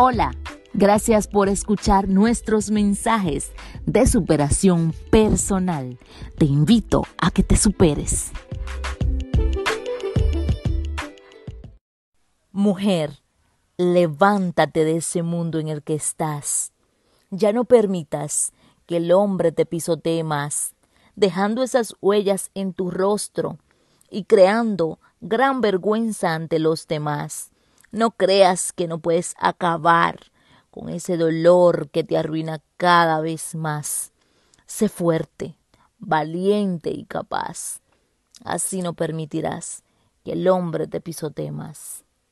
[0.00, 0.30] Hola,
[0.74, 3.50] gracias por escuchar nuestros mensajes
[3.84, 5.98] de superación personal.
[6.38, 8.30] Te invito a que te superes.
[12.52, 13.24] Mujer,
[13.76, 16.72] levántate de ese mundo en el que estás.
[17.30, 18.52] Ya no permitas
[18.86, 20.76] que el hombre te pisotee más,
[21.16, 23.58] dejando esas huellas en tu rostro
[24.08, 27.50] y creando gran vergüenza ante los demás.
[27.90, 30.18] No creas que no puedes acabar
[30.70, 34.12] con ese dolor que te arruina cada vez más.
[34.66, 35.56] Sé fuerte,
[35.98, 37.80] valiente y capaz.
[38.44, 39.82] Así no permitirás
[40.24, 42.04] que el hombre te pisotee más.